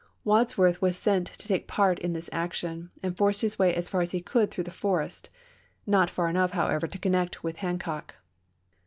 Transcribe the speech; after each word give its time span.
Wads 0.23 0.57
worth 0.57 0.81
was 0.81 0.97
sent 0.97 1.27
to 1.27 1.47
take 1.47 1.67
part 1.67 1.99
in 1.99 2.13
this 2.13 2.27
action, 2.33 2.89
and 3.03 3.15
forced 3.15 3.41
his 3.41 3.59
way 3.59 3.75
as 3.75 3.87
far 3.87 4.01
as 4.01 4.09
he 4.09 4.19
could 4.19 4.49
through 4.49 4.63
the 4.63 4.71
forest— 4.71 5.29
not 5.95 6.09
far 6.09 6.27
enough, 6.27 6.53
however, 6.53 6.87
to 6.87 6.97
connect 6.97 7.43
with 7.43 7.57
Hancock. 7.57 8.15